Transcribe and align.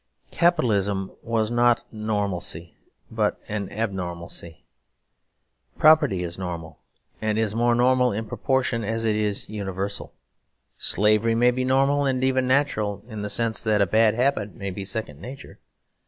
Capitalism 0.31 1.11
was 1.21 1.51
not 1.51 1.83
a 1.91 1.95
normalcy 1.95 2.75
but 3.11 3.39
an 3.47 3.69
abnormalcy. 3.69 4.63
Property 5.77 6.23
is 6.23 6.39
normal, 6.39 6.79
and 7.21 7.37
is 7.37 7.53
more 7.53 7.75
normal 7.75 8.11
in 8.11 8.25
proportion 8.25 8.83
as 8.83 9.05
it 9.05 9.15
is 9.15 9.47
universal. 9.47 10.11
Slavery 10.79 11.35
may 11.35 11.51
be 11.51 11.63
normal 11.63 12.05
and 12.07 12.23
even 12.23 12.47
natural, 12.47 13.03
in 13.07 13.21
the 13.21 13.29
sense 13.29 13.61
that 13.61 13.79
a 13.79 13.85
bad 13.85 14.15
habit 14.15 14.55
may 14.55 14.71
be 14.71 14.83
second 14.85 15.21
nature. 15.21 15.59